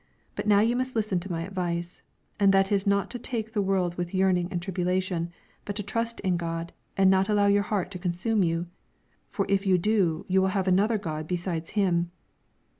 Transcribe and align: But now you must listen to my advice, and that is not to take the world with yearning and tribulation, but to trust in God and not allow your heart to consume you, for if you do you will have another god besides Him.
But 0.35 0.47
now 0.47 0.61
you 0.61 0.75
must 0.75 0.95
listen 0.95 1.19
to 1.19 1.31
my 1.31 1.43
advice, 1.43 2.01
and 2.39 2.51
that 2.51 2.71
is 2.71 2.87
not 2.87 3.11
to 3.11 3.19
take 3.19 3.53
the 3.53 3.61
world 3.61 3.99
with 3.99 4.15
yearning 4.15 4.47
and 4.49 4.59
tribulation, 4.59 5.29
but 5.63 5.75
to 5.75 5.83
trust 5.83 6.19
in 6.21 6.37
God 6.37 6.73
and 6.97 7.07
not 7.07 7.29
allow 7.29 7.45
your 7.45 7.61
heart 7.61 7.91
to 7.91 7.99
consume 7.99 8.41
you, 8.43 8.65
for 9.29 9.45
if 9.47 9.67
you 9.67 9.77
do 9.77 10.25
you 10.27 10.41
will 10.41 10.47
have 10.57 10.67
another 10.67 10.97
god 10.97 11.27
besides 11.27 11.73
Him. 11.77 12.09